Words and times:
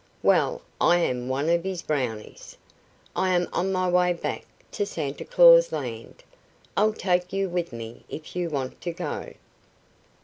Well, 0.23 0.61
I 0.81 0.97
am 0.97 1.29
one 1.29 1.47
of 1.47 1.63
his 1.63 1.83
Brownies. 1.83 2.57
I 3.15 3.35
am 3.35 3.47
on 3.53 3.71
my 3.71 3.87
way 3.87 4.13
back 4.13 4.45
to 4.71 4.83
Santa 4.83 5.23
Claus 5.23 5.71
Land. 5.71 6.23
I'll 6.75 6.93
take 6.93 7.31
you 7.31 7.47
with 7.49 7.71
me 7.71 8.03
if 8.09 8.35
you 8.35 8.49
want 8.49 8.81
to 8.81 8.93
go." 8.93 9.33